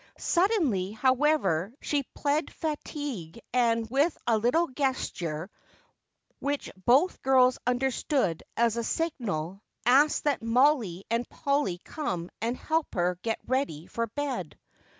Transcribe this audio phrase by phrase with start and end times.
[0.17, 5.51] Suddenly, however, she plead fatigue and with a little gesture,
[6.39, 12.95] which both girls understood as a signal, asked that Mollie and Polly come and help
[12.95, 14.57] her get ready for bed.